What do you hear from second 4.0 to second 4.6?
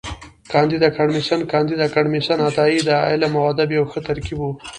ترکیب و.